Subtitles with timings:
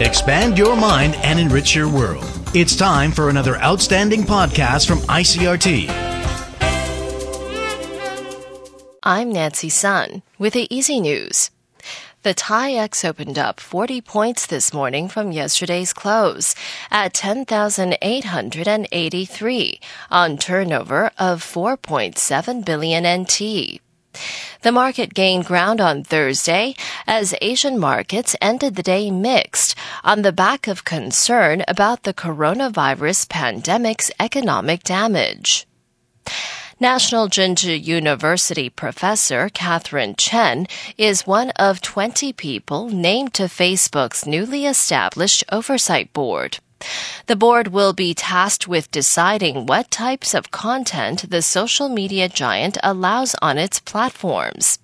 [0.00, 2.24] Expand your mind and enrich your world.
[2.54, 5.88] It's time for another outstanding podcast from ICRT.
[9.02, 11.50] I'm Nancy Sun with the Easy News.
[12.22, 16.54] The TAIEX opened up 40 points this morning from yesterday's close
[16.92, 19.80] at 10,883
[20.12, 23.80] on turnover of 4.7 billion NT.
[24.62, 26.74] The market gained ground on Thursday
[27.06, 33.28] as Asian markets ended the day mixed on the back of concern about the coronavirus
[33.28, 35.66] pandemic's economic damage.
[36.80, 40.66] National Chengchi University professor Catherine Chen
[40.96, 46.58] is one of 20 people named to Facebook's newly established oversight board.
[47.26, 52.78] The board will be tasked with deciding what types of content the social media giant
[52.82, 54.78] allows on its platforms.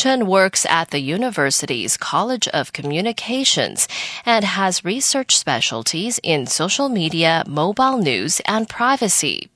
[0.00, 3.86] Chen works at the university's College of Communications
[4.24, 9.50] and has research specialties in social media, mobile news, and privacy.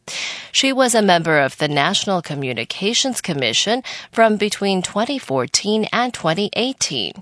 [0.53, 7.13] She was a member of the National Communications Commission from between 2014 and 2018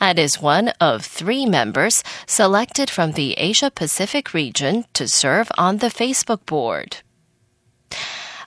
[0.00, 5.78] and is one of three members selected from the Asia Pacific region to serve on
[5.78, 6.96] the Facebook board.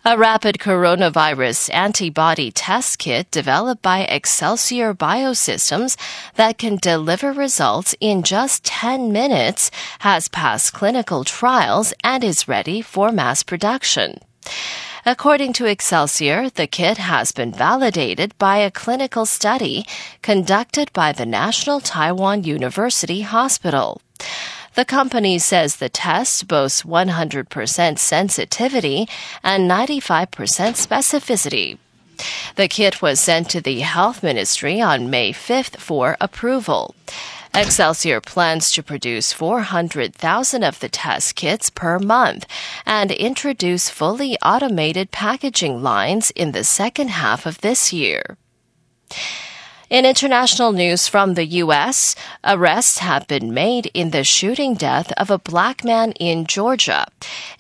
[0.08, 5.98] A rapid coronavirus antibody test kit developed by Excelsior Biosystems
[6.36, 12.84] that can deliver results in just 10 minutes has passed clinical trials and is ready
[12.84, 14.20] for mass production.
[15.08, 19.88] According to Excelsior, the kit has been validated by a clinical study
[20.22, 24.00] conducted by the National Taiwan University Hospital.
[24.76, 29.08] The company says the test boasts 100% sensitivity
[29.42, 30.28] and 95%
[30.76, 31.78] specificity.
[32.56, 36.94] The kit was sent to the Health Ministry on May 5th for approval.
[37.54, 42.46] Excelsior plans to produce 400,000 of the test kits per month
[42.86, 48.36] and introduce fully automated packaging lines in the second half of this year.
[49.88, 55.30] In international news from the U.S., arrests have been made in the shooting death of
[55.30, 57.06] a black man in Georgia.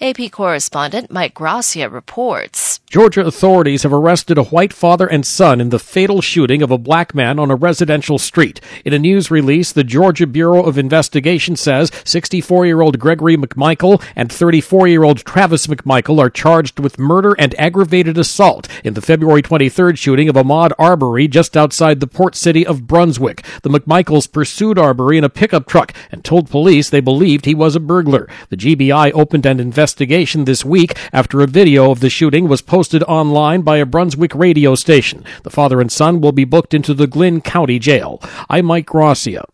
[0.02, 2.80] AP correspondent Mike Gracia reports.
[2.90, 6.80] Georgia authorities have arrested a white father and son in the fatal shooting of a
[6.80, 8.60] black man on a residential street.
[8.84, 14.04] In a news release, the Georgia Bureau of Investigation says 64 year old Gregory McMichael
[14.16, 19.02] and 34 year old Travis McMichael are charged with murder and aggravated assault in the
[19.02, 23.46] February 23rd shooting of Ahmaud Arbery just outside the port city of Brunswick.
[23.62, 27.76] The McMichaels pursued Arbery in a pickup truck and told police they believed he was
[27.76, 28.28] a burglar.
[28.50, 33.04] The GBI opened an investigation this week after a video of the shooting was posted
[33.04, 35.26] online by a Brunswick radio station.
[35.44, 38.22] The father and son will be booked into the Glynn County Jail.
[38.50, 39.46] I'm Mike Gracia.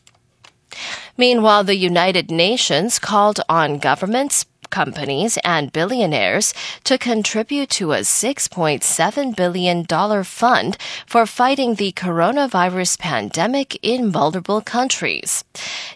[1.17, 6.53] Meanwhile, the United Nations called on governments, companies and billionaires
[6.85, 15.43] to contribute to a $6.7 billion fund for fighting the coronavirus pandemic in vulnerable countries.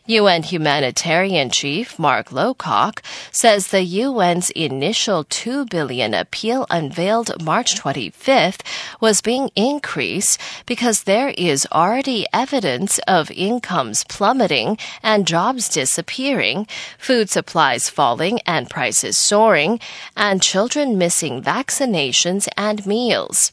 [0.05, 2.99] UN humanitarian chief Mark Lowcock
[3.31, 8.61] says the UN's initial 2 billion appeal unveiled March 25th
[8.99, 17.29] was being increased because there is already evidence of incomes plummeting and jobs disappearing, food
[17.29, 19.79] supplies falling and and prices soaring,
[20.17, 23.51] and children missing vaccinations and meals.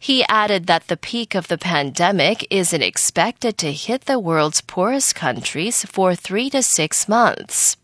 [0.00, 5.14] He added that the peak of the pandemic isn't expected to hit the world's poorest
[5.14, 7.76] countries for three to six months.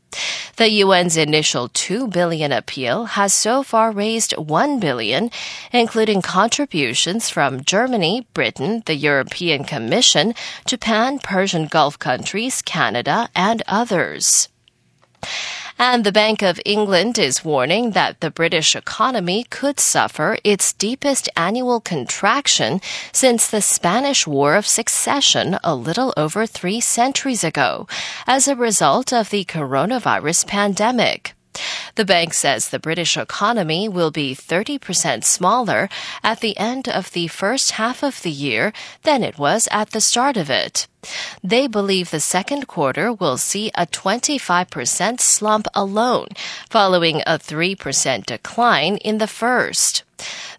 [0.56, 5.31] The UN's initial 2 billion appeal has so far raised 1 billion,
[5.72, 10.34] including contributions from Germany, Britain, the European Commission,
[10.66, 14.49] Japan, Persian Gulf countries, Canada, and others.
[15.78, 21.28] And the Bank of England is warning that the British economy could suffer its deepest
[21.37, 22.81] annual contraction
[23.12, 27.87] since the Spanish War of Succession a little over three centuries ago
[28.26, 31.35] as a result of the coronavirus pandemic.
[31.94, 35.91] The bank says the British economy will be 30% smaller
[36.23, 38.73] at the end of the first half of the year
[39.03, 40.89] than it was at the start of it.
[41.44, 46.29] They believe the second quarter will see a 25% slump alone,
[46.71, 50.05] following a 3% decline in the first.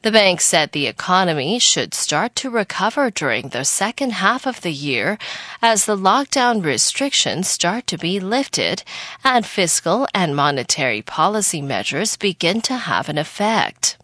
[0.03, 4.73] The bank said the economy should start to recover during the second half of the
[4.73, 5.17] year
[5.61, 8.83] as the lockdown restrictions start to be lifted
[9.23, 13.97] and fiscal and monetary policy measures begin to have an effect.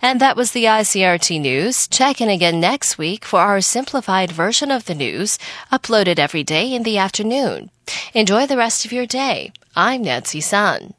[0.00, 1.88] And that was the ICRT news.
[1.88, 5.38] Check in again next week for our simplified version of the news,
[5.70, 7.70] uploaded every day in the afternoon.
[8.14, 9.52] Enjoy the rest of your day.
[9.76, 10.94] I'm Nancy Sun.